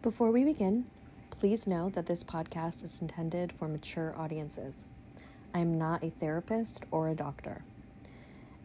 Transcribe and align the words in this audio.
Before 0.00 0.30
we 0.30 0.44
begin, 0.44 0.86
please 1.28 1.66
know 1.66 1.90
that 1.90 2.06
this 2.06 2.22
podcast 2.22 2.84
is 2.84 3.02
intended 3.02 3.52
for 3.52 3.66
mature 3.66 4.14
audiences. 4.16 4.86
I 5.52 5.58
am 5.58 5.76
not 5.76 6.04
a 6.04 6.10
therapist 6.10 6.84
or 6.92 7.08
a 7.08 7.16
doctor. 7.16 7.62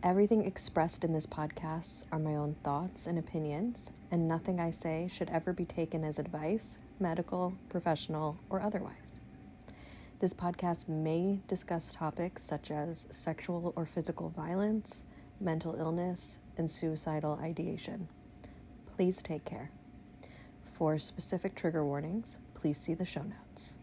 Everything 0.03 0.45
expressed 0.45 1.03
in 1.03 1.11
this 1.11 1.25
podcast 1.25 2.05
are 2.11 2.19
my 2.19 2.35
own 2.35 2.55
thoughts 2.63 3.07
and 3.07 3.17
opinions, 3.17 3.91
and 4.11 4.27
nothing 4.27 4.59
I 4.59 4.69
say 4.69 5.09
should 5.11 5.31
ever 5.31 5.53
be 5.53 5.65
taken 5.65 6.03
as 6.03 6.19
advice, 6.19 6.77
medical, 6.99 7.55
professional, 7.67 8.37
or 8.51 8.61
otherwise. 8.61 9.15
This 10.19 10.35
podcast 10.35 10.87
may 10.87 11.39
discuss 11.47 11.91
topics 11.91 12.43
such 12.43 12.69
as 12.69 13.07
sexual 13.09 13.73
or 13.75 13.87
physical 13.87 14.29
violence, 14.29 15.03
mental 15.39 15.73
illness, 15.79 16.37
and 16.59 16.69
suicidal 16.69 17.39
ideation. 17.41 18.07
Please 18.95 19.23
take 19.23 19.45
care. 19.45 19.71
For 20.83 20.97
specific 20.97 21.55
trigger 21.55 21.85
warnings, 21.85 22.35
please 22.55 22.77
see 22.77 22.93
the 22.93 23.05
show 23.05 23.21
notes. 23.21 23.77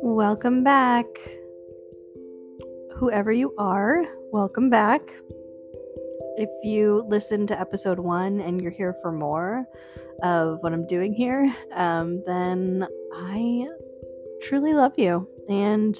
Welcome 0.00 0.62
back. 0.62 1.06
Whoever 2.94 3.32
you 3.32 3.52
are, 3.58 4.04
welcome 4.30 4.70
back. 4.70 5.00
If 6.38 6.50
you 6.62 7.02
listen 7.08 7.46
to 7.46 7.58
episode 7.58 7.98
one 7.98 8.40
and 8.40 8.60
you're 8.60 8.70
here 8.70 8.94
for 9.00 9.10
more 9.10 9.66
of 10.22 10.58
what 10.60 10.74
I'm 10.74 10.86
doing 10.86 11.14
here, 11.14 11.50
um, 11.74 12.22
then 12.26 12.86
I 13.14 13.66
truly 14.42 14.74
love 14.74 14.92
you 14.98 15.26
and 15.48 15.98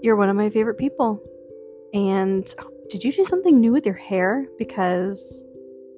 you're 0.00 0.14
one 0.14 0.28
of 0.28 0.36
my 0.36 0.48
favorite 0.48 0.78
people. 0.78 1.20
And 1.92 2.46
did 2.88 3.02
you 3.02 3.12
do 3.12 3.24
something 3.24 3.60
new 3.60 3.72
with 3.72 3.84
your 3.84 3.96
hair? 3.96 4.46
Because 4.58 5.52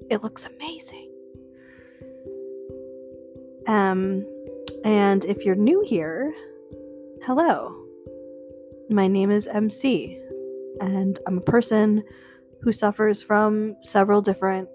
it 0.09 0.23
looks 0.23 0.47
amazing. 0.47 1.11
Um, 3.67 4.27
and 4.85 5.23
if 5.27 5.45
you're 5.45 5.55
new 5.55 5.85
here, 5.87 6.35
hello. 7.25 7.77
My 8.89 9.07
name 9.07 9.31
is 9.31 9.47
MC, 9.47 10.19
and 10.81 11.19
I'm 11.27 11.39
a 11.39 11.43
person 11.43 12.03
who 12.63 12.73
suffers 12.73 13.23
from 13.23 13.77
several 13.81 14.21
different 14.21 14.69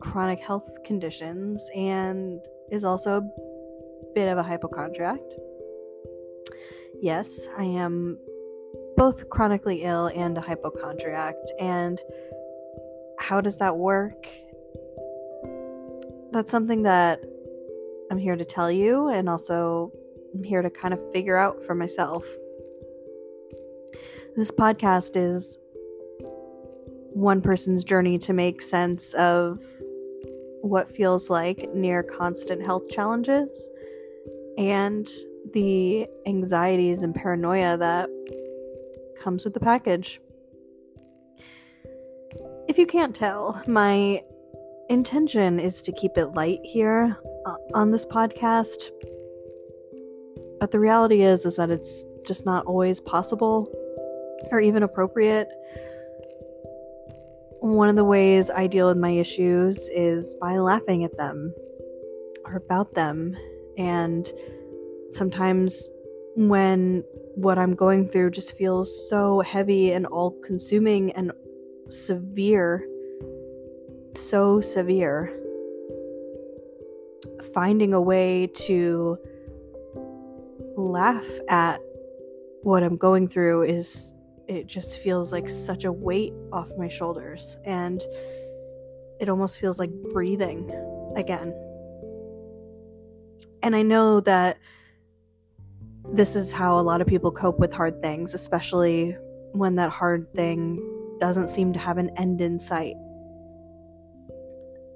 chronic 0.00 0.40
health 0.40 0.70
conditions 0.84 1.68
and 1.74 2.40
is 2.70 2.84
also 2.84 3.18
a 3.18 4.14
bit 4.14 4.28
of 4.28 4.38
a 4.38 4.42
hypochondriac. 4.42 5.20
Yes, 7.00 7.48
I 7.56 7.64
am 7.64 8.18
both 8.96 9.28
chronically 9.28 9.82
ill 9.82 10.06
and 10.06 10.36
a 10.38 10.40
hypochondriac. 10.40 11.34
And 11.60 12.00
how 13.18 13.40
does 13.40 13.56
that 13.58 13.76
work? 13.76 14.26
That's 16.32 16.50
something 16.50 16.82
that 16.82 17.20
I'm 18.10 18.18
here 18.18 18.36
to 18.36 18.44
tell 18.44 18.70
you, 18.70 19.08
and 19.08 19.28
also 19.28 19.90
I'm 20.34 20.42
here 20.42 20.62
to 20.62 20.70
kind 20.70 20.94
of 20.94 21.12
figure 21.12 21.36
out 21.36 21.64
for 21.64 21.74
myself. 21.74 22.26
This 24.36 24.50
podcast 24.50 25.16
is 25.16 25.58
one 27.16 27.40
person's 27.40 27.82
journey 27.82 28.18
to 28.18 28.34
make 28.34 28.60
sense 28.60 29.14
of 29.14 29.64
what 30.60 30.94
feels 30.94 31.30
like 31.30 31.66
near 31.74 32.02
constant 32.02 32.62
health 32.62 32.90
challenges 32.90 33.70
and 34.58 35.08
the 35.54 36.06
anxieties 36.26 37.02
and 37.02 37.14
paranoia 37.14 37.78
that 37.78 38.10
comes 39.24 39.44
with 39.44 39.54
the 39.54 39.60
package. 39.60 40.20
If 42.68 42.76
you 42.76 42.86
can't 42.86 43.16
tell, 43.16 43.62
my 43.66 44.22
intention 44.90 45.58
is 45.58 45.80
to 45.82 45.92
keep 45.92 46.18
it 46.18 46.34
light 46.34 46.60
here 46.64 47.16
uh, 47.46 47.56
on 47.72 47.92
this 47.92 48.04
podcast. 48.04 48.90
But 50.60 50.70
the 50.70 50.78
reality 50.78 51.22
is 51.22 51.46
is 51.46 51.56
that 51.56 51.70
it's 51.70 52.04
just 52.26 52.44
not 52.44 52.66
always 52.66 53.00
possible 53.00 53.72
or 54.50 54.60
even 54.60 54.82
appropriate. 54.82 55.48
One 57.60 57.88
of 57.88 57.96
the 57.96 58.04
ways 58.04 58.50
I 58.50 58.66
deal 58.66 58.86
with 58.88 58.98
my 58.98 59.10
issues 59.10 59.88
is 59.88 60.34
by 60.40 60.58
laughing 60.58 61.04
at 61.04 61.16
them 61.16 61.54
or 62.44 62.56
about 62.56 62.94
them. 62.94 63.36
And 63.78 64.30
sometimes 65.10 65.88
when 66.36 67.02
what 67.34 67.58
I'm 67.58 67.74
going 67.74 68.08
through 68.08 68.30
just 68.30 68.56
feels 68.56 69.08
so 69.10 69.40
heavy 69.40 69.92
and 69.92 70.06
all 70.06 70.32
consuming 70.44 71.12
and 71.12 71.32
severe, 71.88 72.86
so 74.14 74.60
severe, 74.60 75.38
finding 77.54 77.94
a 77.94 78.00
way 78.00 78.48
to 78.66 79.16
laugh 80.76 81.26
at 81.48 81.80
what 82.62 82.82
I'm 82.82 82.96
going 82.96 83.28
through 83.28 83.62
is 83.62 84.15
it 84.48 84.66
just 84.66 84.98
feels 84.98 85.32
like 85.32 85.48
such 85.48 85.84
a 85.84 85.92
weight 85.92 86.32
off 86.52 86.70
my 86.78 86.88
shoulders 86.88 87.58
and 87.64 88.02
it 89.20 89.28
almost 89.28 89.58
feels 89.58 89.78
like 89.78 89.90
breathing 90.12 90.70
again. 91.16 91.54
And 93.62 93.74
I 93.74 93.82
know 93.82 94.20
that 94.20 94.58
this 96.12 96.36
is 96.36 96.52
how 96.52 96.78
a 96.78 96.82
lot 96.82 97.00
of 97.00 97.06
people 97.06 97.32
cope 97.32 97.58
with 97.58 97.72
hard 97.72 98.00
things, 98.00 98.34
especially 98.34 99.16
when 99.52 99.74
that 99.76 99.90
hard 99.90 100.32
thing 100.34 100.80
doesn't 101.18 101.48
seem 101.48 101.72
to 101.72 101.78
have 101.78 101.98
an 101.98 102.10
end 102.16 102.40
in 102.40 102.58
sight. 102.58 102.94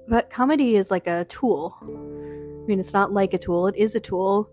But 0.07 0.29
comedy 0.29 0.75
is 0.75 0.91
like 0.91 1.07
a 1.07 1.25
tool. 1.25 1.75
I 1.81 2.65
mean, 2.67 2.79
it's 2.79 2.93
not 2.93 3.11
like 3.11 3.33
a 3.33 3.37
tool, 3.37 3.67
it 3.67 3.75
is 3.75 3.95
a 3.95 3.99
tool. 3.99 4.49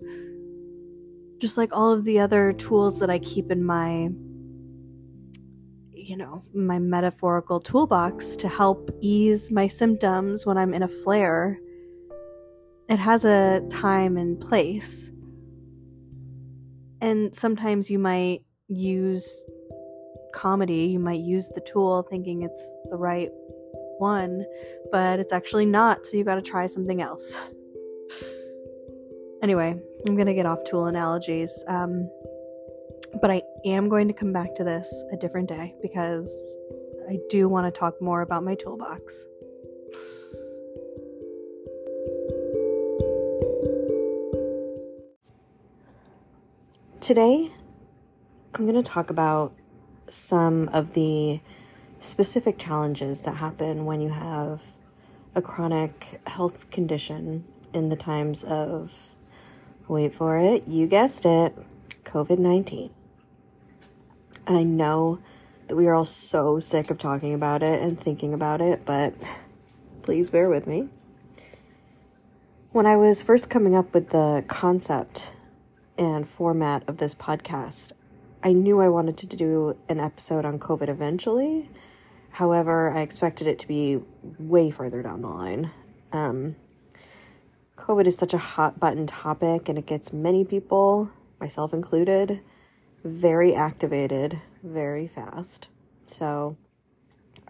Just 1.39 1.57
like 1.57 1.71
all 1.73 1.93
of 1.93 2.05
the 2.05 2.19
other 2.19 2.53
tools 2.53 2.99
that 2.99 3.11
I 3.11 3.21
keep 3.21 3.53
in 3.53 3.63
my 3.63 4.09
you 6.09 6.17
know, 6.17 6.43
my 6.55 6.79
metaphorical 6.79 7.61
toolbox 7.61 8.35
to 8.35 8.49
help 8.49 8.91
ease 9.03 9.51
my 9.51 9.67
symptoms 9.67 10.47
when 10.47 10.57
I'm 10.57 10.73
in 10.73 10.83
a 10.83 10.89
flare. 10.89 11.59
It 12.89 12.99
has 12.99 13.27
a 13.27 13.61
time 13.69 14.17
and 14.17 14.41
place. 14.41 15.11
And 17.03 17.35
sometimes 17.37 17.91
you 17.91 17.99
might 17.99 18.41
use 18.69 19.45
comedy, 20.35 20.87
you 20.87 20.99
might 20.99 21.21
use 21.21 21.51
the 21.55 21.61
tool 21.61 22.07
thinking 22.09 22.41
it's 22.43 22.79
the 22.91 22.97
right 22.97 23.29
one, 23.99 24.47
but 24.91 25.21
it's 25.21 25.35
actually 25.35 25.67
not, 25.67 26.07
so 26.07 26.17
you 26.17 26.25
gotta 26.25 26.41
try 26.41 26.67
something 26.67 27.03
else. 27.03 27.39
anyway, 29.43 29.79
I'm 30.07 30.17
gonna 30.17 30.33
get 30.33 30.47
off 30.47 30.61
tool 30.65 30.87
analogies. 30.87 31.63
Um, 31.69 32.09
but 33.21 33.31
I 33.31 33.43
am 33.65 33.89
going 33.89 34.09
to 34.09 34.15
come 34.15 34.33
back 34.33 34.55
to 34.57 34.65
this 34.65 35.05
a 35.13 35.17
different 35.17 35.49
day 35.49 35.75
because 35.83 36.57
I 37.09 37.19
do 37.31 37.49
want 37.49 37.73
to 37.73 37.79
talk 37.79 38.01
more 38.01 38.23
about 38.23 38.45
my 38.45 38.55
toolbox. 38.55 39.25
Today, 47.01 47.51
I'm 48.55 48.65
going 48.65 48.75
to 48.75 48.83
talk 48.83 49.09
about 49.09 49.55
some 50.11 50.69
of 50.69 50.93
the 50.93 51.41
specific 52.01 52.59
challenges 52.59 53.25
that 53.25 53.37
happen 53.37 53.87
when 53.87 54.01
you 54.01 54.11
have 54.11 54.63
a 55.35 55.41
chronic 55.41 56.21
health 56.27 56.71
condition 56.71 57.45
in 57.73 57.89
the 57.89 57.97
times 57.97 58.45
of, 58.45 59.15
wait 59.89 60.13
for 60.13 60.39
it, 60.39 60.69
you 60.69 60.87
guessed 60.87 61.25
it, 61.25 61.57
COVID 62.05 62.39
19. 62.39 62.91
And 64.49 64.57
I 64.57 64.63
know 64.63 65.19
that 65.67 65.77
we 65.77 65.87
are 65.89 65.95
all 65.95 66.07
so 66.07 66.59
sick 66.59 66.91
of 66.91 66.97
talking 66.97 67.35
about 67.35 67.63
it 67.63 67.83
and 67.83 68.01
thinking 68.01 68.33
about 68.33 68.63
it, 68.63 68.87
but 68.87 69.13
please 70.01 70.31
bear 70.31 70.49
with 70.49 70.67
me. 70.67 70.89
When 72.73 72.87
I 72.87 72.97
was 72.97 73.23
first 73.23 73.51
coming 73.51 73.75
up 73.75 73.93
with 73.93 74.09
the 74.09 74.43
concept 74.49 75.37
and 75.99 76.27
format 76.27 76.89
of 76.89 76.97
this 76.97 77.15
podcast, 77.15 77.93
I 78.43 78.55
knew 78.55 78.81
I 78.81 78.89
wanted 78.89 79.19
to 79.19 79.27
do 79.27 79.77
an 79.87 80.01
episode 80.01 80.47
on 80.47 80.59
COVID 80.59 80.89
eventually. 80.89 81.69
However, 82.31 82.91
I 82.91 83.03
expected 83.03 83.49
it 83.49 83.59
to 83.59 83.69
be 83.69 84.01
way 84.39 84.71
further 84.71 85.03
down 85.03 85.21
the 85.21 85.29
line. 85.29 85.73
Um, 86.11 86.57
COVID 87.77 88.07
is 88.07 88.17
such 88.17 88.33
a 88.33 88.39
hot 88.39 88.81
button 88.81 89.07
topic 89.07 89.69
and 89.69 89.77
it 89.77 89.85
gets 89.85 90.11
many 90.11 90.43
people, 90.47 91.11
myself 91.39 91.75
included, 91.75 92.41
very 93.05 93.55
activated 93.55 94.41
very 94.63 95.07
fast. 95.07 95.69
So 96.07 96.57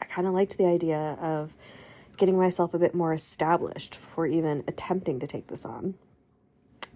I 0.01 0.05
kind 0.07 0.27
of 0.27 0.35
liked 0.35 0.59
the 0.59 0.67
idea 0.67 1.17
of 1.21 1.55
getting 2.17 2.37
myself 2.37 2.75
a 2.75 2.79
bit 2.79 2.95
more 2.95 3.13
established 3.13 3.93
before 3.93 4.27
even 4.27 4.65
attempting 4.67 5.21
to 5.21 5.27
take 5.27 5.47
this 5.47 5.65
on. 5.65 5.95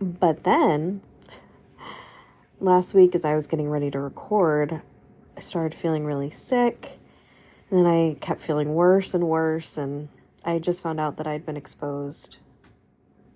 But 0.00 0.44
then, 0.44 1.00
last 2.60 2.92
week, 2.92 3.14
as 3.14 3.24
I 3.24 3.34
was 3.34 3.46
getting 3.46 3.70
ready 3.70 3.90
to 3.90 4.00
record, 4.00 4.82
I 5.36 5.40
started 5.40 5.76
feeling 5.76 6.04
really 6.04 6.30
sick. 6.30 6.98
And 7.70 7.78
then 7.78 7.86
I 7.86 8.16
kept 8.20 8.40
feeling 8.40 8.74
worse 8.74 9.14
and 9.14 9.28
worse. 9.28 9.78
And 9.78 10.08
I 10.44 10.58
just 10.58 10.82
found 10.82 10.98
out 10.98 11.16
that 11.18 11.26
I'd 11.26 11.46
been 11.46 11.56
exposed 11.56 12.38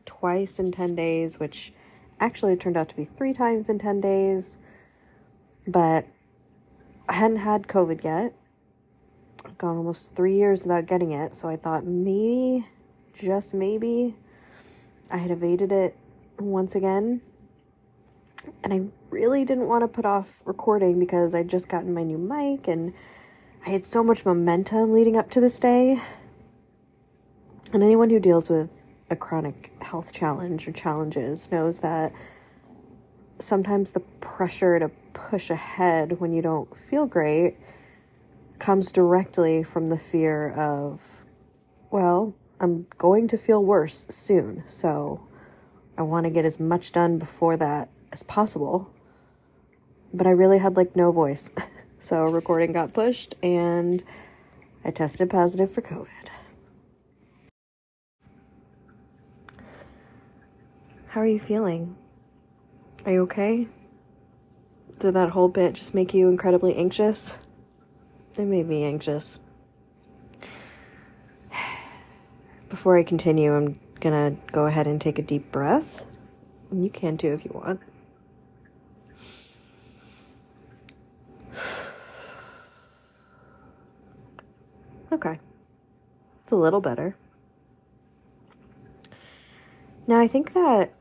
twice 0.05 0.59
in 0.59 0.73
10 0.73 0.97
days, 0.97 1.39
which 1.39 1.73
actually 2.19 2.57
turned 2.57 2.77
out 2.77 2.89
to 2.89 2.97
be 2.97 3.05
three 3.05 3.33
times 3.33 3.69
in 3.69 3.79
10 3.79 4.01
days. 4.01 4.59
But 5.67 6.07
I 7.09 7.15
hadn't 7.15 7.39
had 7.39 7.67
COVID 7.67 8.05
yet. 8.05 8.35
I've 9.45 9.59
gone 9.59 9.77
almost 9.77 10.17
three 10.17 10.35
years 10.35 10.65
without 10.65 10.87
getting 10.87 11.13
it. 11.13 11.35
So 11.35 11.49
I 11.49 11.57
thought 11.57 11.85
maybe, 11.85 12.67
just 13.15 13.55
maybe, 13.55 14.17
I 15.11 15.19
had 15.19 15.31
evaded 15.31 15.73
it 15.73 15.97
once 16.39 16.75
again. 16.75 17.21
And 18.63 18.73
I 18.73 18.83
really 19.11 19.45
didn't 19.45 19.67
want 19.67 19.83
to 19.83 19.89
put 19.89 20.05
off 20.05 20.43
recording 20.45 20.99
because 20.99 21.35
I'd 21.35 21.49
just 21.49 21.69
gotten 21.69 21.95
my 21.95 22.03
new 22.03 22.19
mic 22.19 22.69
and 22.69 22.93
I 23.65 23.71
had 23.71 23.85
so 23.85 24.03
much 24.03 24.25
momentum 24.25 24.93
leading 24.93 25.17
up 25.17 25.31
to 25.31 25.41
this 25.41 25.59
day. 25.59 26.01
And 27.73 27.83
anyone 27.83 28.11
who 28.11 28.21
deals 28.21 28.49
with 28.49 28.85
a 29.11 29.17
chronic 29.17 29.73
health 29.83 30.13
challenge 30.13 30.69
or 30.69 30.73
challenges 30.73 31.51
knows 31.51 31.81
that 31.81 32.13
sometimes 33.39 33.93
the 33.93 34.01
pressure 34.01 34.79
to 34.79 34.91
push 35.17 35.49
ahead 35.51 36.21
when 36.21 36.33
you 36.33 36.43
don't 36.43 36.77
feel 36.77 37.07
great 37.07 37.57
comes 38.59 38.93
directly 38.93 39.63
from 39.63 39.87
the 39.87 39.99
fear 39.99 40.51
of, 40.51 41.25
well, 41.91 42.35
I'm 42.61 42.87
going 42.99 43.27
to 43.29 43.39
feel 43.39 43.65
worse 43.65 44.07
soon, 44.11 44.63
so 44.67 45.27
I 45.97 46.03
want 46.03 46.25
to 46.25 46.31
get 46.31 46.45
as 46.45 46.61
much 46.61 46.93
done 46.93 47.19
before 47.19 47.57
that 47.57 47.89
as 48.13 48.23
possible. 48.23 48.91
But 50.13 50.27
I 50.27 50.31
really 50.31 50.59
had 50.59 50.77
like 50.77 50.95
no 50.95 51.13
voice. 51.13 51.51
so 51.99 52.25
recording 52.25 52.73
got 52.73 52.93
pushed 52.93 53.35
and 53.43 54.03
I 54.85 54.91
tested 54.91 55.29
positive 55.31 55.71
for 55.71 55.83
COVID. 55.83 56.29
How 61.09 61.23
are 61.23 61.27
you 61.27 61.39
feeling? 61.39 61.97
Are 63.05 63.13
you 63.13 63.23
okay? 63.23 63.69
Did 64.99 65.15
that 65.15 65.31
whole 65.31 65.49
bit 65.49 65.75
just 65.75 65.95
make 65.95 66.15
you 66.15 66.29
incredibly 66.29 66.75
anxious? 66.75 67.37
It 68.37 68.45
made 68.45 68.67
me 68.67 68.85
anxious. 68.85 69.39
Before 72.69 72.99
I 72.99 73.03
continue, 73.03 73.55
I'm 73.55 73.79
gonna 74.01 74.37
go 74.53 74.67
ahead 74.67 74.87
and 74.87 75.01
take 75.01 75.19
a 75.19 75.23
deep 75.23 75.53
breath. 75.53 76.07
You 76.73 76.91
can 76.91 77.17
too 77.17 77.33
if 77.33 77.45
you 77.45 77.53
want. 77.55 77.81
Okay. 85.13 85.39
It's 86.43 86.53
a 86.53 86.57
little 86.57 86.81
better. 86.81 87.17
Now, 90.07 90.21
I 90.21 90.29
think 90.29 90.53
that 90.53 90.93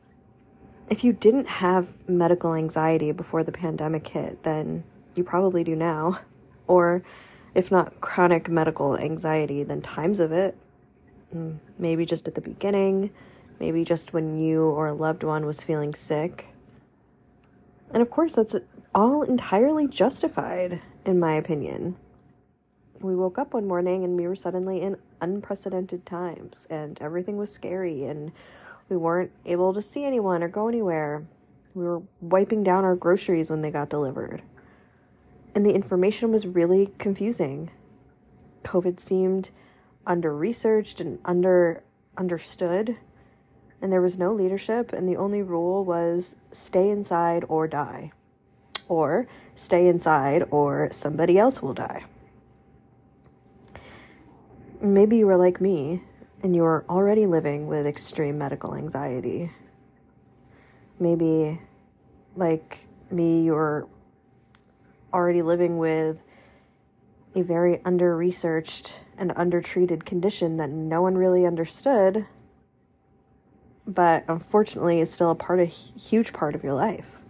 if 0.90 1.04
you 1.04 1.14
didn't 1.14 1.48
have 1.48 2.08
medical 2.08 2.54
anxiety 2.54 3.12
before 3.12 3.44
the 3.44 3.52
pandemic 3.52 4.08
hit, 4.08 4.44
then 4.44 4.84
you 5.16 5.24
probably 5.24 5.64
do 5.64 5.76
now. 5.76 6.20
Or 6.68 7.04
if 7.54 7.72
not 7.72 8.02
chronic 8.02 8.50
medical 8.50 8.98
anxiety, 8.98 9.64
then 9.64 9.82
times 9.82 10.20
of 10.20 10.32
it. 10.32 10.58
Mm, 11.34 11.60
maybe 11.78 12.06
just 12.06 12.28
at 12.28 12.36
the 12.36 12.42
beginning, 12.42 13.12
maybe 13.60 13.84
just 13.84 14.14
when 14.14 14.38
you 14.38 14.64
or 14.64 14.88
a 14.88 14.94
loved 14.94 15.24
one 15.24 15.46
was 15.46 15.64
feeling 15.64 15.94
sick. 15.94 16.48
And 17.92 18.02
of 18.02 18.10
course, 18.10 18.36
that's 18.36 18.56
all 18.94 19.24
entirely 19.24 19.88
justified, 19.88 20.82
in 21.06 21.20
my 21.20 21.34
opinion. 21.34 21.96
We 23.02 23.16
woke 23.16 23.38
up 23.38 23.54
one 23.54 23.68
morning 23.68 24.04
and 24.04 24.18
we 24.18 24.28
were 24.28 24.36
suddenly 24.36 24.82
in 24.82 24.98
unprecedented 25.22 26.06
times, 26.06 26.68
and 26.70 27.02
everything 27.02 27.38
was 27.38 27.52
scary, 27.52 28.06
and 28.06 28.32
we 28.90 28.98
weren't 28.98 29.32
able 29.46 29.74
to 29.74 29.82
see 29.82 30.06
anyone 30.06 30.44
or 30.44 30.48
go 30.48 30.68
anywhere. 30.68 31.26
We 31.74 31.84
were 31.84 32.04
wiping 32.22 32.64
down 32.64 32.84
our 32.84 32.96
groceries 32.96 33.50
when 33.50 33.62
they 33.62 33.72
got 33.72 33.90
delivered. 33.90 34.44
And 35.54 35.66
the 35.66 35.74
information 35.74 36.32
was 36.32 36.46
really 36.46 36.92
confusing. 36.98 37.72
COVID 38.64 39.00
seemed 39.00 39.52
under 40.06 40.36
researched 40.36 41.02
and 41.02 41.20
under 41.26 41.84
understood, 42.18 42.98
and 43.82 43.92
there 43.92 44.02
was 44.02 44.18
no 44.18 44.34
leadership, 44.34 44.94
and 44.94 45.08
the 45.08 45.18
only 45.18 45.42
rule 45.42 45.84
was 45.84 46.36
stay 46.52 46.90
inside 46.90 47.44
or 47.48 47.68
die, 47.68 48.12
or 48.88 49.28
stay 49.54 49.88
inside 49.88 50.44
or 50.52 50.90
somebody 50.92 51.38
else 51.38 51.62
will 51.62 51.74
die. 51.74 52.06
Maybe 54.82 55.18
you 55.18 55.28
were 55.28 55.38
like 55.38 55.60
me 55.60 56.04
and 56.46 56.56
you're 56.56 56.86
already 56.88 57.26
living 57.26 57.66
with 57.66 57.88
extreme 57.88 58.38
medical 58.38 58.76
anxiety. 58.76 59.52
Maybe, 61.00 61.60
like 62.36 62.86
me, 63.10 63.44
you're 63.44 63.88
already 65.12 65.42
living 65.42 65.80
with 65.80 66.22
a 67.34 67.42
very 67.42 67.84
under 67.84 68.16
researched 68.16 69.02
and 69.18 69.34
undertreated 69.36 70.06
condition 70.06 70.58
that 70.58 70.70
no 70.70 71.02
one 71.02 71.18
really 71.18 71.48
understood, 71.48 72.28
but 73.88 74.24
unfortunately 74.28 75.00
is 75.00 75.12
still 75.12 75.32
a 75.32 75.36
part 75.36 75.60
of 75.60 75.70
huge 75.70 76.32
part 76.32 76.54
of 76.54 76.64
your 76.64 76.76
life. 76.76 77.24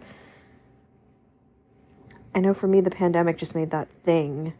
I 2.34 2.40
know 2.40 2.52
for 2.52 2.68
me, 2.68 2.82
the 2.82 2.90
pandemic 2.90 3.38
just 3.38 3.54
made 3.54 3.70
that 3.70 3.90
thing, 3.90 4.52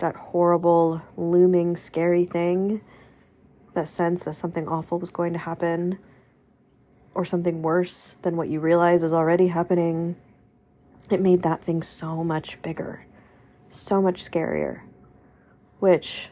that 0.00 0.16
horrible, 0.16 1.00
looming, 1.16 1.76
scary 1.76 2.26
thing 2.26 2.82
that 3.74 3.88
sense 3.88 4.24
that 4.24 4.34
something 4.34 4.68
awful 4.68 4.98
was 4.98 5.10
going 5.10 5.32
to 5.32 5.38
happen 5.38 5.98
or 7.14 7.24
something 7.24 7.62
worse 7.62 8.16
than 8.22 8.36
what 8.36 8.48
you 8.48 8.60
realize 8.60 9.02
is 9.02 9.12
already 9.12 9.48
happening, 9.48 10.16
it 11.10 11.20
made 11.20 11.42
that 11.42 11.62
thing 11.62 11.82
so 11.82 12.22
much 12.22 12.60
bigger, 12.62 13.06
so 13.68 14.00
much 14.00 14.22
scarier, 14.22 14.82
which 15.80 16.30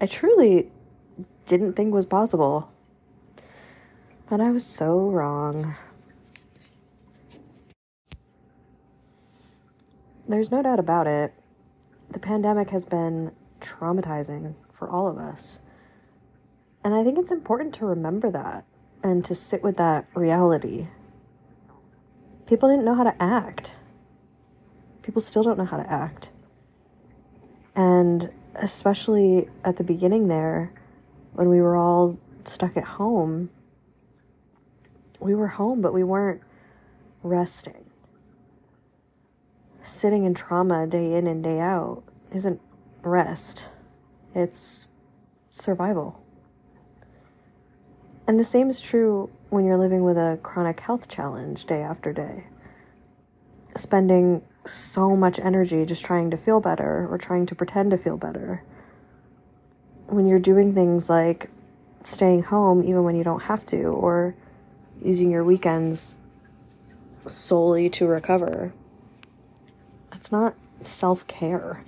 I 0.00 0.06
truly 0.06 0.70
didn't 1.46 1.74
think 1.74 1.92
was 1.92 2.06
possible. 2.06 2.70
But 4.28 4.40
I 4.40 4.50
was 4.50 4.64
so 4.64 5.10
wrong. 5.10 5.74
There's 10.28 10.52
no 10.52 10.62
doubt 10.62 10.78
about 10.78 11.08
it. 11.08 11.34
The 12.10 12.20
pandemic 12.20 12.70
has 12.70 12.86
been 12.86 13.32
traumatizing 13.60 14.54
for 14.70 14.88
all 14.88 15.08
of 15.08 15.18
us. 15.18 15.60
And 16.82 16.94
I 16.94 17.04
think 17.04 17.18
it's 17.18 17.30
important 17.30 17.74
to 17.74 17.86
remember 17.86 18.30
that 18.30 18.64
and 19.02 19.24
to 19.24 19.34
sit 19.34 19.62
with 19.62 19.76
that 19.76 20.06
reality. 20.14 20.88
People 22.46 22.68
didn't 22.68 22.84
know 22.84 22.94
how 22.94 23.04
to 23.04 23.22
act. 23.22 23.76
People 25.02 25.20
still 25.20 25.42
don't 25.42 25.58
know 25.58 25.64
how 25.64 25.76
to 25.76 25.90
act. 25.90 26.32
And 27.76 28.30
especially 28.54 29.48
at 29.64 29.76
the 29.76 29.84
beginning 29.84 30.28
there, 30.28 30.72
when 31.32 31.48
we 31.48 31.60
were 31.60 31.76
all 31.76 32.18
stuck 32.44 32.76
at 32.76 32.84
home, 32.84 33.50
we 35.20 35.34
were 35.34 35.48
home, 35.48 35.80
but 35.80 35.92
we 35.92 36.02
weren't 36.02 36.40
resting. 37.22 37.84
Sitting 39.82 40.24
in 40.24 40.34
trauma 40.34 40.86
day 40.86 41.14
in 41.14 41.26
and 41.26 41.42
day 41.42 41.60
out 41.60 42.02
isn't 42.32 42.60
rest, 43.02 43.68
it's 44.34 44.88
survival. 45.50 46.19
And 48.30 48.38
the 48.38 48.44
same 48.44 48.70
is 48.70 48.80
true 48.80 49.28
when 49.48 49.64
you're 49.64 49.76
living 49.76 50.04
with 50.04 50.16
a 50.16 50.38
chronic 50.40 50.78
health 50.78 51.08
challenge 51.08 51.64
day 51.64 51.82
after 51.82 52.12
day. 52.12 52.46
Spending 53.74 54.42
so 54.64 55.16
much 55.16 55.40
energy 55.40 55.84
just 55.84 56.04
trying 56.04 56.30
to 56.30 56.36
feel 56.36 56.60
better 56.60 57.08
or 57.10 57.18
trying 57.18 57.44
to 57.46 57.56
pretend 57.56 57.90
to 57.90 57.98
feel 57.98 58.16
better. 58.16 58.62
When 60.06 60.28
you're 60.28 60.38
doing 60.38 60.76
things 60.76 61.10
like 61.10 61.50
staying 62.04 62.44
home 62.44 62.84
even 62.84 63.02
when 63.02 63.16
you 63.16 63.24
don't 63.24 63.42
have 63.42 63.64
to, 63.64 63.86
or 63.86 64.36
using 65.02 65.32
your 65.32 65.42
weekends 65.42 66.18
solely 67.26 67.90
to 67.90 68.06
recover, 68.06 68.72
that's 70.12 70.30
not 70.30 70.54
self 70.82 71.26
care. 71.26 71.82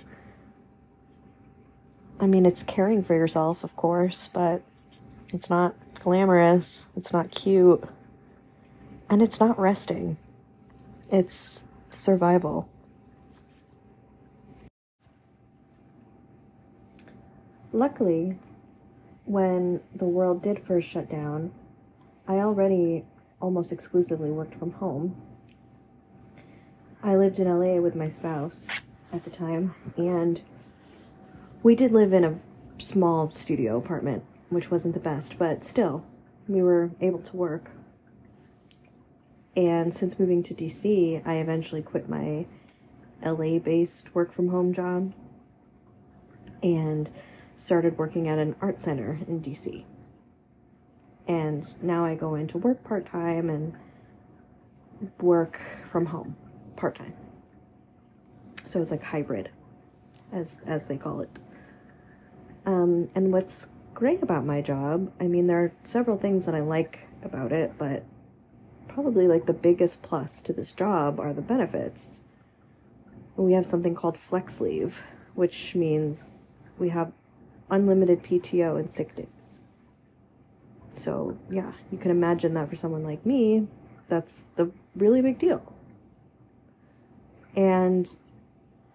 I 2.19 2.27
mean, 2.27 2.45
it's 2.45 2.63
caring 2.63 3.01
for 3.01 3.15
yourself, 3.15 3.63
of 3.63 3.77
course, 3.77 4.27
but 4.27 4.61
it's 5.33 5.49
not 5.49 5.75
glamorous, 5.99 6.87
it's 6.95 7.11
not 7.11 7.31
cute, 7.31 7.83
and 9.09 9.21
it's 9.21 9.39
not 9.39 9.59
resting. 9.59 10.17
It's 11.09 11.65
survival. 11.89 12.69
Luckily, 17.71 18.37
when 19.25 19.81
the 19.95 20.05
world 20.05 20.43
did 20.43 20.63
first 20.63 20.87
shut 20.87 21.09
down, 21.09 21.51
I 22.27 22.35
already 22.35 23.05
almost 23.41 23.71
exclusively 23.71 24.29
worked 24.29 24.55
from 24.55 24.73
home. 24.73 25.15
I 27.01 27.15
lived 27.15 27.39
in 27.39 27.47
LA 27.47 27.81
with 27.81 27.95
my 27.95 28.07
spouse 28.07 28.67
at 29.11 29.23
the 29.23 29.29
time, 29.29 29.75
and 29.97 30.41
we 31.61 31.75
did 31.75 31.91
live 31.91 32.13
in 32.13 32.23
a 32.23 32.39
small 32.77 33.31
studio 33.31 33.77
apartment, 33.77 34.23
which 34.53 34.71
wasn't 34.71 34.93
the 34.93 34.99
best, 34.99 35.37
but 35.37 35.65
still, 35.65 36.05
we 36.47 36.61
were 36.61 36.91
able 37.01 37.19
to 37.19 37.35
work. 37.35 37.71
And 39.55 39.93
since 39.93 40.19
moving 40.19 40.43
to 40.43 40.53
DC, 40.53 41.25
I 41.25 41.35
eventually 41.35 41.81
quit 41.81 42.09
my 42.09 42.45
LA 43.23 43.59
based 43.59 44.13
work 44.15 44.33
from 44.33 44.49
home 44.49 44.73
job 44.73 45.13
and 46.61 47.09
started 47.55 47.97
working 47.97 48.27
at 48.27 48.39
an 48.39 48.55
art 48.61 48.81
center 48.81 49.19
in 49.27 49.41
DC. 49.41 49.85
And 51.27 51.83
now 51.83 52.03
I 52.03 52.15
go 52.15 52.35
into 52.35 52.57
work 52.57 52.83
part 52.83 53.05
time 53.05 53.49
and 53.49 53.73
work 55.21 55.61
from 55.89 56.07
home 56.07 56.35
part 56.75 56.95
time. 56.95 57.13
So 58.65 58.81
it's 58.81 58.91
like 58.91 59.03
hybrid, 59.03 59.49
as 60.31 60.61
as 60.65 60.87
they 60.87 60.97
call 60.97 61.21
it. 61.21 61.39
Um, 62.65 63.09
and 63.13 63.31
what's 63.31 63.69
great 63.93 64.23
about 64.23 64.45
my 64.45 64.61
job, 64.61 65.11
I 65.19 65.27
mean, 65.27 65.47
there 65.47 65.59
are 65.63 65.71
several 65.83 66.17
things 66.17 66.45
that 66.45 66.55
I 66.55 66.61
like 66.61 67.07
about 67.23 67.51
it, 67.51 67.73
but 67.77 68.03
probably 68.87 69.27
like 69.27 69.45
the 69.45 69.53
biggest 69.53 70.03
plus 70.03 70.41
to 70.43 70.53
this 70.53 70.73
job 70.73 71.19
are 71.19 71.33
the 71.33 71.41
benefits. 71.41 72.23
We 73.35 73.53
have 73.53 73.65
something 73.65 73.95
called 73.95 74.17
flex 74.17 74.61
leave, 74.61 75.01
which 75.33 75.75
means 75.75 76.47
we 76.77 76.89
have 76.89 77.11
unlimited 77.69 78.23
PTO 78.23 78.79
and 78.79 78.91
sick 78.91 79.15
days. 79.15 79.61
So, 80.91 81.37
yeah, 81.49 81.71
you 81.91 81.97
can 81.97 82.11
imagine 82.11 82.53
that 82.53 82.69
for 82.69 82.75
someone 82.75 83.03
like 83.03 83.25
me, 83.25 83.67
that's 84.07 84.43
the 84.55 84.69
really 84.95 85.21
big 85.21 85.39
deal. 85.39 85.73
And 87.55 88.07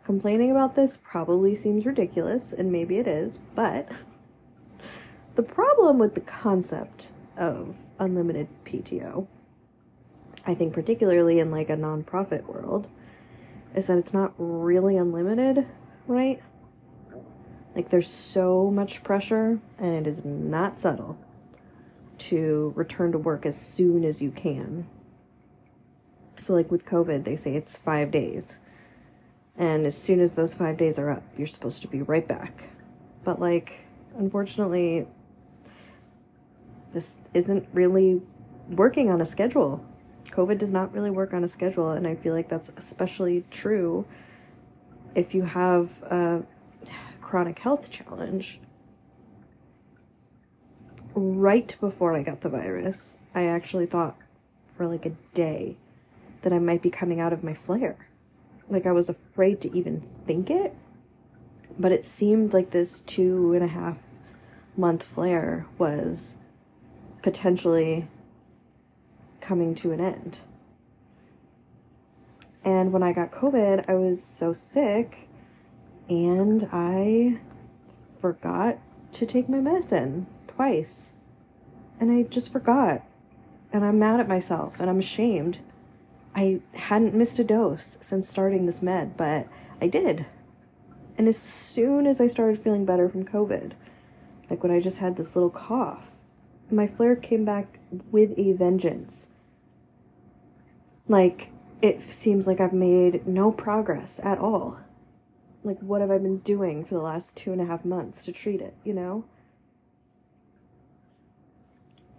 complaining 0.05 0.51
about 0.51 0.77
this 0.77 0.97
probably 0.97 1.55
seems 1.55 1.85
ridiculous, 1.85 2.53
and 2.53 2.71
maybe 2.71 2.99
it 2.99 3.09
is, 3.09 3.41
but 3.55 3.89
the 5.39 5.43
problem 5.45 6.01
with 6.01 6.15
the 6.15 6.21
concept 6.21 7.13
of 7.37 7.77
unlimited 8.01 8.49
PTO, 8.65 9.29
I 10.45 10.57
think 10.57 10.73
particularly 10.73 11.39
in 11.39 11.53
like 11.53 11.71
a 11.71 11.77
nonprofit 11.77 12.47
world, 12.47 12.89
is 13.73 13.87
that 13.87 13.99
it's 13.99 14.13
not 14.13 14.35
really 14.37 14.97
unlimited, 14.97 15.65
right? 16.09 16.43
Like 17.77 17.91
there's 17.91 18.11
so 18.11 18.69
much 18.73 19.05
pressure 19.05 19.61
and 19.79 19.95
it 19.95 20.09
is 20.09 20.25
not 20.25 20.81
subtle 20.81 21.17
to 22.19 22.73
return 22.75 23.13
to 23.13 23.19
work 23.19 23.47
as 23.47 23.57
soon 23.57 24.05
as 24.05 24.21
you 24.21 24.33
can. 24.33 24.89
So 26.37 26.53
like 26.53 26.69
with 26.69 26.85
COVID, 26.85 27.23
they 27.23 27.37
say 27.37 27.55
it's 27.55 27.79
5 27.79 28.11
days. 28.11 28.59
And 29.57 29.87
as 29.87 29.97
soon 29.97 30.19
as 30.19 30.33
those 30.33 30.55
5 30.55 30.77
days 30.77 30.99
are 30.99 31.11
up, 31.11 31.23
you're 31.37 31.47
supposed 31.47 31.81
to 31.83 31.89
be 31.89 32.03
right 32.03 32.27
back. 32.27 32.71
But 33.23 33.41
like 33.41 33.85
unfortunately 34.17 35.07
this 36.93 37.21
isn't 37.35 37.69
really 37.73 38.23
working 38.69 39.11
on 39.11 39.21
a 39.21 39.27
schedule. 39.27 39.85
COVID 40.31 40.59
does 40.59 40.73
not 40.73 40.93
really 40.93 41.11
work 41.11 41.33
on 41.33 41.45
a 41.45 41.49
schedule, 41.49 41.91
and 41.91 42.07
I 42.07 42.15
feel 42.15 42.35
like 42.35 42.49
that's 42.49 42.71
especially 42.77 43.45
true 43.51 44.07
if 45.15 45.35
you 45.35 45.43
have 45.43 46.03
a 46.03 46.43
chronic 47.21 47.59
health 47.59 47.91
challenge. 47.91 48.61
Right 51.15 51.75
before 51.81 52.15
I 52.15 52.23
got 52.23 52.43
the 52.43 52.49
virus, 52.49 53.19
I 53.35 53.45
actually 53.45 53.87
thought 53.87 54.17
for 54.77 54.87
like 54.87 55.05
a 55.07 55.17
day 55.35 55.77
that 56.43 56.53
I 56.53 56.59
might 56.59 56.83
be 56.83 56.91
coming 56.91 57.21
out 57.21 57.33
of 57.33 57.43
my 57.43 57.55
flare. 57.55 58.09
Like 58.71 58.87
I 58.87 58.93
was 58.93 59.09
afraid 59.09 59.61
to 59.63 59.77
even 59.77 60.07
think 60.27 60.51
it, 60.51 60.75
but 61.79 61.91
it 61.91 62.05
seemed 62.05 62.53
like 62.53 62.71
this 62.71 63.01
two 63.01 63.55
and 63.55 63.65
a 63.65 63.69
half 63.69 63.99
month 64.77 65.03
flare 65.03 65.67
was 65.79 66.39
potentially 67.23 68.09
coming 69.41 69.75
to 69.77 69.93
an 69.93 70.01
end. 70.01 70.39
And 72.65 72.93
when 72.93 73.03
I 73.03 73.13
got 73.13 73.31
COVID, 73.31 73.89
I 73.89 73.95
was 73.95 74.23
so 74.23 74.53
sick 74.53 75.29
and 76.09 76.69
I 76.73 77.39
forgot 78.21 78.79
to 79.13 79.27
take 79.27 79.49
my 79.49 79.59
medicine 79.59 80.27
twice. 80.47 81.13
And 82.01 82.11
I 82.11 82.23
just 82.23 82.53
forgot. 82.53 83.03
And 83.73 83.85
I'm 83.85 83.99
mad 83.99 84.21
at 84.21 84.29
myself 84.29 84.81
and 84.81 84.91
I'm 84.91 84.99
ashamed. 84.99 85.59
I 86.35 86.61
hadn't 86.75 87.15
missed 87.15 87.39
a 87.39 87.45
dose 87.45 87.99
since 88.03 88.29
starting 88.29 88.67
this 88.67 88.83
med, 88.83 89.17
but 89.17 89.49
I 89.81 89.89
did. 89.89 90.27
And 91.17 91.27
as 91.27 91.39
soon 91.39 92.07
as 92.07 92.21
I 92.21 92.27
started 92.27 92.63
feeling 92.63 92.85
better 92.85 93.09
from 93.09 93.25
COVID, 93.25 93.73
like 94.49 94.63
when 94.63 94.73
I 94.73 94.81
just 94.81 94.99
had 94.99 95.17
this 95.17 95.35
little 95.35 95.51
cough, 95.51 96.05
my 96.71 96.87
flare 96.87 97.17
came 97.17 97.45
back 97.45 97.79
with 98.11 98.39
a 98.39 98.53
vengeance. 98.53 99.33
Like, 101.07 101.51
it 101.81 102.03
seems 102.03 102.47
like 102.47 102.61
I've 102.61 102.73
made 102.73 103.27
no 103.27 103.51
progress 103.51 104.21
at 104.23 104.39
all 104.39 104.79
like 105.69 105.79
what 105.81 106.01
have 106.01 106.11
I 106.11 106.19
been 106.19 106.39
doing 106.39 106.85
for 106.85 106.95
the 106.95 107.01
last 107.01 107.37
two 107.37 107.53
and 107.53 107.61
a 107.61 107.67
half 107.67 107.85
months 107.85 108.25
to 108.25 108.33
treat 108.33 108.61
it, 108.61 108.75
you 108.85 108.95
know? 108.95 109.25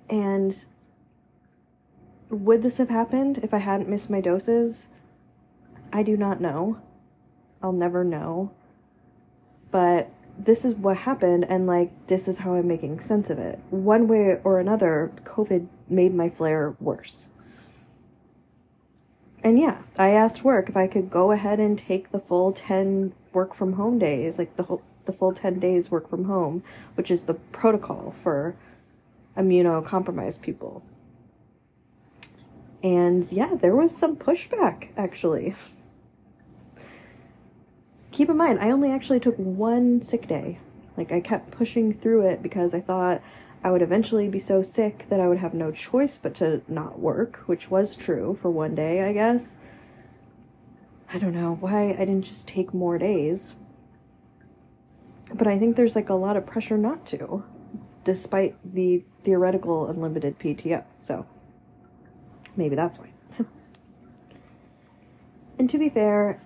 And 0.10 0.66
would 2.30 2.64
this 2.64 2.78
have 2.78 2.90
happened 2.90 3.40
if 3.44 3.54
I 3.54 3.60
hadn't 3.60 3.90
missed 3.90 4.10
my 4.10 4.22
doses? 4.22 4.90
I 5.92 6.04
do 6.04 6.18
not 6.18 6.42
know. 6.42 6.80
I'll 7.62 7.72
never 7.72 8.04
know. 8.04 8.52
But 9.72 10.12
this 10.40 10.64
is 10.64 10.74
what 10.76 10.98
happened, 10.98 11.46
and 11.50 11.68
like, 11.68 11.92
this 12.08 12.28
is 12.28 12.40
how 12.40 12.54
I'm 12.56 12.68
making 12.68 13.02
sense 13.02 13.30
of 13.30 13.38
it. 13.38 13.60
One 13.70 14.08
way 14.08 14.40
or 14.44 14.60
another, 14.60 15.12
COVID 15.26 15.68
made 15.90 16.16
my 16.16 16.30
flare 16.30 16.76
worse. 16.80 17.30
And 19.44 19.60
yeah, 19.60 19.80
I 19.98 20.12
asked 20.12 20.44
work 20.44 20.70
if 20.70 20.78
I 20.78 20.88
could 20.88 21.10
go 21.10 21.32
ahead 21.32 21.60
and 21.60 21.78
take 21.78 22.12
the 22.12 22.20
full 22.20 22.54
10 22.54 23.14
work 23.34 23.54
from 23.54 23.74
home 23.74 24.00
days, 24.00 24.38
like 24.38 24.56
the 24.56 24.64
whole 24.64 24.82
the 25.06 25.14
full 25.14 25.34
10 25.34 25.60
days 25.60 25.90
work 25.90 26.08
from 26.10 26.26
home, 26.26 26.64
which 26.94 27.10
is 27.10 27.26
the 27.26 27.34
protocol 27.34 28.14
for 28.22 28.56
immunocompromised 29.36 30.42
people. 30.42 30.84
And 32.84 33.30
yeah, 33.32 33.56
there 33.56 33.76
was 33.76 33.96
some 33.96 34.16
pushback 34.16 34.90
actually. 34.96 35.56
Keep 38.20 38.32
in 38.32 38.36
mind, 38.36 38.60
I 38.60 38.72
only 38.72 38.92
actually 38.92 39.22
took 39.22 39.38
one 39.38 40.02
sick 40.02 40.28
day. 40.28 40.60
Like 40.98 41.10
I 41.10 41.22
kept 41.22 41.52
pushing 41.52 41.94
through 41.94 42.28
it 42.28 42.44
because 42.44 42.74
I 42.74 42.82
thought 42.82 43.22
I 43.64 43.72
would 43.72 43.82
eventually 43.82 44.28
be 44.28 44.40
so 44.40 44.62
sick 44.62 45.06
that 45.08 45.22
I 45.22 45.28
would 45.30 45.38
have 45.38 45.54
no 45.54 45.72
choice 45.72 46.18
but 46.18 46.36
to 46.36 46.62
not 46.68 47.00
work, 47.00 47.38
which 47.46 47.72
was 47.72 47.96
true 47.96 48.38
for 48.42 48.50
one 48.50 48.76
day, 48.76 49.04
I 49.04 49.14
guess. 49.14 49.60
I 51.14 51.18
don't 51.18 51.34
know 51.34 51.60
why 51.62 51.94
I 51.94 52.00
didn't 52.00 52.24
just 52.24 52.46
take 52.46 52.74
more 52.74 52.98
days. 52.98 53.56
But 55.34 55.48
I 55.48 55.58
think 55.58 55.78
there's 55.78 55.96
like 55.96 56.10
a 56.10 56.14
lot 56.14 56.36
of 56.36 56.46
pressure 56.46 56.78
not 56.78 57.06
to, 57.06 57.46
despite 58.04 58.58
the 58.66 59.02
theoretical 59.24 59.88
unlimited 59.88 60.38
PTO. 60.40 60.84
So 61.02 61.26
maybe 62.58 62.76
that's 62.76 63.00
why. 63.00 63.12
and 65.58 65.70
to 65.70 65.78
be 65.78 65.88
fair, 65.88 66.42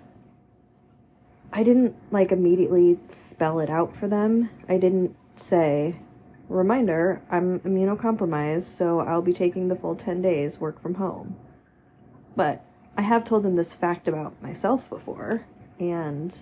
I 1.55 1.61
didn't 1.61 1.95
like 2.11 2.31
immediately 2.31 2.97
spell 3.09 3.59
it 3.59 3.69
out 3.69 3.95
for 3.95 4.07
them. 4.07 4.49
I 4.67 4.77
didn't 4.77 5.15
say, 5.35 5.97
reminder, 6.49 7.21
I'm 7.29 7.59
immunocompromised, 7.59 8.63
so 8.63 9.01
I'll 9.01 9.21
be 9.21 9.33
taking 9.33 9.67
the 9.67 9.75
full 9.75 9.95
10 9.95 10.19
days 10.23 10.59
work 10.59 10.81
from 10.81 10.95
home. 10.95 11.35
But 12.35 12.65
I 12.97 13.03
have 13.03 13.23
told 13.23 13.43
them 13.43 13.53
this 13.53 13.75
fact 13.75 14.07
about 14.07 14.41
myself 14.41 14.89
before, 14.89 15.45
and 15.79 16.35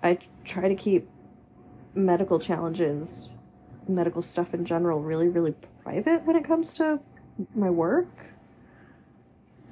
I 0.00 0.18
try 0.44 0.68
to 0.68 0.76
keep 0.76 1.08
medical 1.92 2.38
challenges, 2.38 3.30
medical 3.88 4.22
stuff 4.22 4.54
in 4.54 4.64
general, 4.64 5.00
really, 5.00 5.26
really 5.26 5.56
private 5.82 6.24
when 6.24 6.36
it 6.36 6.44
comes 6.44 6.72
to 6.74 7.00
my 7.52 7.68
work. 7.68 8.08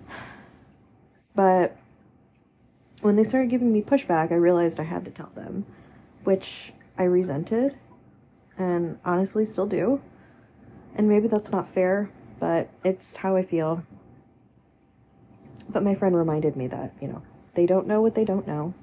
But 1.34 1.78
when 3.02 3.16
they 3.16 3.24
started 3.24 3.50
giving 3.50 3.72
me 3.72 3.82
pushback, 3.82 4.30
I 4.32 4.36
realized 4.36 4.80
I 4.80 4.84
had 4.84 5.04
to 5.04 5.10
tell 5.10 5.30
them, 5.34 5.66
which 6.24 6.72
I 6.96 7.02
resented 7.02 7.76
and 8.56 8.98
honestly 9.04 9.44
still 9.44 9.66
do. 9.66 10.00
And 10.94 11.08
maybe 11.08 11.26
that's 11.26 11.50
not 11.50 11.68
fair, 11.68 12.10
but 12.38 12.70
it's 12.84 13.16
how 13.16 13.36
I 13.36 13.42
feel. 13.44 13.82
But 15.68 15.82
my 15.82 15.94
friend 15.94 16.16
reminded 16.16 16.56
me 16.56 16.68
that, 16.68 16.94
you 17.00 17.08
know, 17.08 17.22
they 17.54 17.66
don't 17.66 17.86
know 17.86 18.00
what 18.00 18.14
they 18.14 18.24
don't 18.24 18.46
know. 18.46 18.74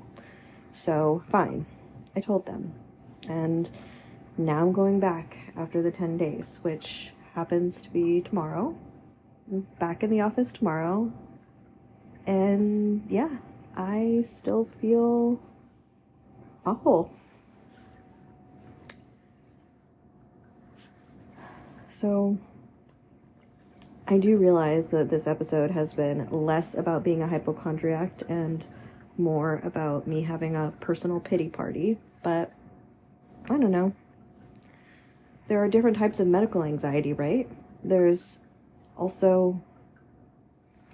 So, 0.73 1.23
fine. 1.29 1.65
I 2.15 2.19
told 2.19 2.45
them. 2.45 2.73
And 3.27 3.69
now 4.37 4.59
I'm 4.59 4.73
going 4.73 4.99
back 4.99 5.37
after 5.55 5.81
the 5.81 5.91
10 5.91 6.17
days, 6.17 6.59
which 6.61 7.11
happens 7.35 7.81
to 7.83 7.89
be 7.89 8.21
tomorrow. 8.21 8.75
I'm 9.51 9.67
back 9.79 10.03
in 10.03 10.09
the 10.09 10.21
office 10.21 10.51
tomorrow. 10.51 11.11
And 12.25 13.05
yeah, 13.09 13.29
I 13.75 14.23
still 14.25 14.67
feel 14.81 15.39
awful. 16.65 17.11
So, 21.89 22.37
I 24.07 24.17
do 24.17 24.37
realize 24.37 24.89
that 24.91 25.09
this 25.09 25.27
episode 25.27 25.71
has 25.71 25.93
been 25.93 26.27
less 26.31 26.73
about 26.75 27.03
being 27.03 27.21
a 27.21 27.27
hypochondriac 27.27 28.23
and 28.29 28.63
more 29.17 29.61
about 29.63 30.07
me 30.07 30.23
having 30.23 30.55
a 30.55 30.73
personal 30.79 31.19
pity 31.19 31.49
party, 31.49 31.97
but 32.23 32.51
I 33.49 33.57
don't 33.57 33.71
know. 33.71 33.93
There 35.47 35.63
are 35.63 35.67
different 35.67 35.97
types 35.97 36.19
of 36.19 36.27
medical 36.27 36.63
anxiety, 36.63 37.11
right? 37.11 37.49
There's 37.83 38.39
also 38.97 39.61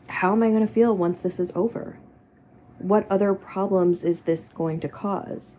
how 0.07 0.31
am 0.31 0.43
I 0.43 0.49
going 0.49 0.65
to 0.65 0.71
feel 0.71 0.95
once 0.95 1.19
this 1.19 1.39
is 1.39 1.51
over? 1.55 1.97
What 2.85 3.07
other 3.09 3.33
problems 3.33 4.03
is 4.03 4.21
this 4.21 4.49
going 4.49 4.79
to 4.81 4.87
cause? 4.87 5.55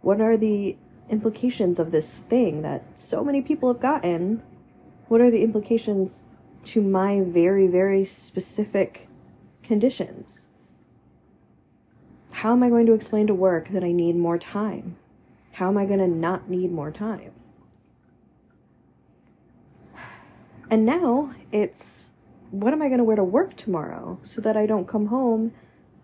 What 0.00 0.20
are 0.20 0.36
the 0.36 0.76
implications 1.08 1.78
of 1.78 1.92
this 1.92 2.22
thing 2.22 2.62
that 2.62 2.82
so 2.98 3.22
many 3.22 3.40
people 3.40 3.72
have 3.72 3.80
gotten? 3.80 4.42
What 5.06 5.20
are 5.20 5.30
the 5.30 5.44
implications 5.44 6.26
to 6.64 6.82
my 6.82 7.20
very, 7.20 7.68
very 7.68 8.02
specific 8.02 9.06
conditions? 9.62 10.48
How 12.32 12.50
am 12.50 12.64
I 12.64 12.68
going 12.68 12.86
to 12.86 12.94
explain 12.94 13.28
to 13.28 13.34
work 13.34 13.68
that 13.68 13.84
I 13.84 13.92
need 13.92 14.16
more 14.16 14.36
time? 14.36 14.96
How 15.52 15.68
am 15.68 15.78
I 15.78 15.86
going 15.86 16.00
to 16.00 16.08
not 16.08 16.50
need 16.50 16.72
more 16.72 16.90
time? 16.90 17.30
And 20.68 20.84
now 20.84 21.32
it's 21.52 22.08
what 22.50 22.72
am 22.72 22.82
I 22.82 22.88
going 22.88 22.98
to 22.98 23.04
wear 23.04 23.14
to 23.14 23.22
work 23.22 23.54
tomorrow 23.54 24.18
so 24.24 24.40
that 24.40 24.56
I 24.56 24.66
don't 24.66 24.88
come 24.88 25.06
home 25.06 25.52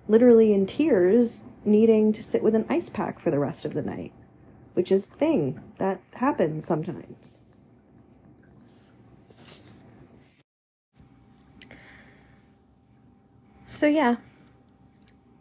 literally 0.08 0.52
in 0.52 0.66
tears 0.66 1.44
needing 1.64 2.12
to 2.12 2.22
sit 2.22 2.42
with 2.42 2.54
an 2.54 2.66
ice 2.68 2.88
pack 2.88 3.18
for 3.18 3.30
the 3.30 3.38
rest 3.38 3.64
of 3.64 3.74
the 3.74 3.82
night, 3.82 4.12
which 4.74 4.92
is 4.92 5.06
the 5.06 5.16
thing 5.16 5.60
that 5.78 6.00
happens 6.14 6.64
sometimes. 6.64 7.40
So, 13.64 13.86
yeah, 13.86 14.16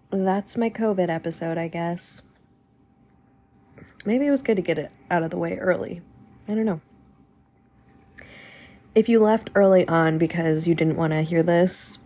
that's 0.10 0.58
my 0.58 0.70
COVID 0.70 1.10
episode, 1.10 1.58
I 1.58 1.68
guess. 1.68 2.24
Maybe 4.04 4.26
it 4.26 4.32
was 4.32 4.42
good 4.42 4.56
to 4.56 4.62
get 4.62 4.78
it 4.78 4.92
out 5.12 5.24
of 5.24 5.30
the 5.30 5.38
way 5.38 5.58
early. 5.58 6.02
I 6.48 6.56
don't 6.56 6.66
know. 6.66 6.82
If 8.96 9.10
you 9.10 9.20
left 9.20 9.52
early 9.56 9.88
on 9.88 10.18
because 10.18 10.68
you 10.68 10.74
didn't 10.74 10.96
want 10.96 11.14
to 11.14 11.22
hear 11.22 11.44
this, 11.44 12.00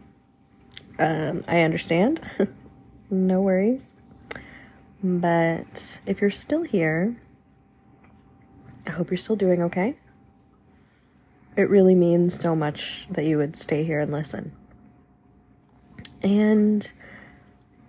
um, 1.00 1.44
I 1.48 1.62
understand. 1.62 2.22
no 3.10 3.42
worries. 3.42 3.94
But 5.02 6.02
if 6.06 6.20
you're 6.20 6.30
still 6.30 6.64
here, 6.64 7.16
I 8.86 8.92
hope 8.92 9.10
you're 9.10 9.18
still 9.18 9.38
doing 9.38 9.62
okay. 9.64 9.96
It 11.56 11.70
really 11.70 11.96
means 11.96 12.40
so 12.40 12.56
much 12.56 13.08
that 13.10 13.26
you 13.26 13.38
would 13.38 13.56
stay 13.56 13.84
here 13.84 14.00
and 14.00 14.12
listen. 14.12 14.52
And 16.22 16.92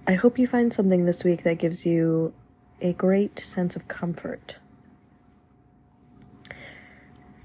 I 0.07 0.15
hope 0.15 0.39
you 0.39 0.47
find 0.47 0.73
something 0.73 1.05
this 1.05 1.25
week 1.25 1.43
that 1.43 1.59
gives 1.59 1.85
you 1.85 2.33
a 2.81 2.93
great 2.93 3.39
sense 3.41 3.75
of 3.75 3.89
comfort. 3.89 4.59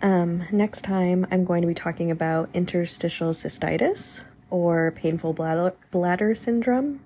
Um, 0.01 0.43
next 0.51 0.83
time, 0.83 1.25
I'm 1.31 1.43
going 1.43 1.61
to 1.61 1.67
be 1.67 1.73
talking 1.73 2.11
about 2.11 2.49
interstitial 2.53 3.31
cystitis 3.31 4.21
or 4.49 4.91
painful 4.91 5.33
bladder, 5.33 5.73
bladder 5.91 6.35
syndrome 6.35 7.01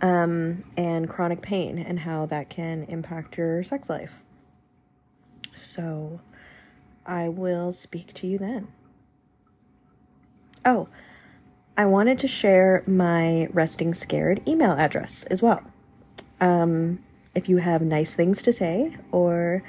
um, 0.00 0.64
and 0.76 1.08
chronic 1.08 1.42
pain 1.42 1.78
and 1.78 2.00
how 2.00 2.26
that 2.26 2.48
can 2.48 2.84
impact 2.84 3.36
your 3.36 3.62
sex 3.62 3.88
life. 3.90 4.22
So, 5.54 6.20
I 7.04 7.28
will 7.28 7.72
speak 7.72 8.12
to 8.14 8.26
you 8.26 8.38
then. 8.38 8.68
Oh, 10.64 10.88
I 11.76 11.86
wanted 11.86 12.18
to 12.20 12.28
share 12.28 12.82
my 12.86 13.48
Resting 13.52 13.94
Scared 13.94 14.46
email 14.46 14.72
address 14.72 15.24
as 15.24 15.40
well. 15.40 15.62
Um, 16.40 17.02
if 17.34 17.48
you 17.48 17.58
have 17.58 17.82
nice 17.82 18.14
things 18.14 18.42
to 18.42 18.52
say 18.52 18.96
or 19.10 19.62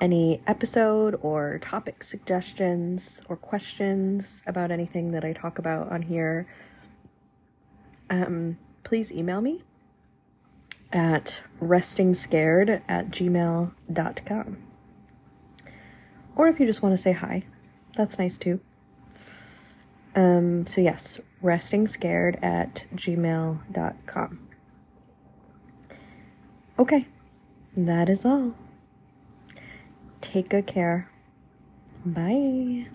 any 0.00 0.42
episode 0.46 1.18
or 1.22 1.58
topic 1.58 2.02
suggestions 2.02 3.22
or 3.28 3.36
questions 3.36 4.42
about 4.46 4.70
anything 4.70 5.10
that 5.10 5.24
I 5.24 5.32
talk 5.32 5.58
about 5.58 5.90
on 5.90 6.02
here, 6.02 6.46
um, 8.08 8.58
please 8.82 9.12
email 9.12 9.40
me 9.40 9.62
at 10.92 11.42
restingscared 11.60 12.82
at 12.88 13.10
gmail.com. 13.10 14.56
Or 16.36 16.48
if 16.48 16.58
you 16.58 16.66
just 16.66 16.82
want 16.82 16.92
to 16.94 16.96
say 16.96 17.12
hi, 17.12 17.44
that's 17.94 18.18
nice 18.18 18.38
too. 18.38 18.60
Um, 20.14 20.66
so, 20.66 20.80
yes, 20.80 21.20
restingscared 21.42 22.42
at 22.42 22.86
gmail.com. 22.94 24.48
Okay, 26.78 27.06
that 27.76 28.08
is 28.08 28.24
all. 28.24 28.54
Take 30.20 30.48
good 30.48 30.66
care. 30.66 31.10
Bye. 32.04 32.86